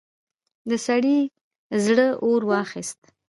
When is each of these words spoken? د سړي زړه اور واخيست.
د 0.69 0.71
سړي 0.87 1.17
زړه 1.85 2.07
اور 2.23 2.41
واخيست. 2.51 3.01